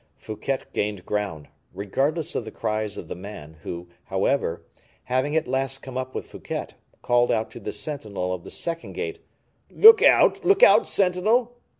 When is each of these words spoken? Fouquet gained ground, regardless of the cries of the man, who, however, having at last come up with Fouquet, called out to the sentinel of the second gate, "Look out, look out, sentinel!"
Fouquet 0.17 0.57
gained 0.73 1.05
ground, 1.05 1.47
regardless 1.75 2.33
of 2.33 2.43
the 2.43 2.49
cries 2.49 2.97
of 2.97 3.07
the 3.07 3.13
man, 3.13 3.57
who, 3.61 3.87
however, 4.05 4.65
having 5.03 5.35
at 5.35 5.47
last 5.47 5.83
come 5.83 5.95
up 5.95 6.15
with 6.15 6.25
Fouquet, 6.25 6.69
called 7.03 7.29
out 7.29 7.51
to 7.51 7.59
the 7.59 7.71
sentinel 7.71 8.33
of 8.33 8.43
the 8.43 8.49
second 8.49 8.93
gate, 8.93 9.19
"Look 9.69 10.01
out, 10.01 10.43
look 10.43 10.63
out, 10.63 10.87
sentinel!" 10.87 11.55